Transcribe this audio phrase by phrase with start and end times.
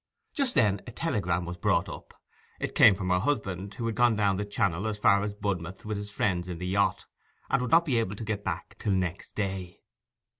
[0.33, 2.15] Just then a telegram was brought up.
[2.59, 5.85] It came from her husband, who had gone down the Channel as far as Budmouth
[5.85, 7.05] with his friends in the yacht,
[7.51, 9.83] and would not be able to get back till next day.